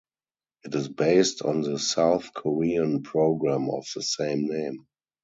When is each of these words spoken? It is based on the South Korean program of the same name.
It 0.63 0.73
is 0.73 0.89
based 0.89 1.43
on 1.43 1.61
the 1.61 1.77
South 1.77 2.33
Korean 2.33 3.03
program 3.03 3.69
of 3.69 3.85
the 3.95 4.01
same 4.01 4.47
name. 4.47 4.87